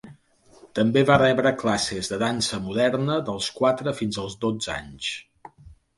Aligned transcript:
També 0.79 1.01
va 1.09 1.17
rebre 1.21 1.51
classes 1.63 2.09
de 2.13 2.19
dansa 2.25 2.61
moderna 2.69 3.19
dels 3.29 3.53
quatre 3.61 3.97
fins 4.01 4.19
als 4.25 4.37
dotze 4.47 4.75
anys. 4.79 5.15